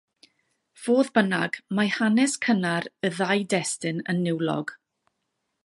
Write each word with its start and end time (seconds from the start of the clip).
Fodd 0.85 1.11
bynnag, 1.17 1.59
mae 1.79 1.91
hanes 1.97 2.33
cynnar 2.47 2.89
y 3.09 3.13
ddau 3.19 3.45
destun 3.55 4.01
yn 4.15 4.25
niwlog. 4.27 4.75